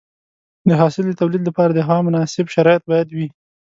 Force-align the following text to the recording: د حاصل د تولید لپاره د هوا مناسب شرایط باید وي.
د 0.67 0.69
حاصل 0.79 1.03
د 1.07 1.11
تولید 1.21 1.43
لپاره 1.45 1.71
د 1.73 1.79
هوا 1.87 1.99
مناسب 2.07 2.45
شرایط 2.55 2.83
باید 2.91 3.07
وي. 3.15 3.27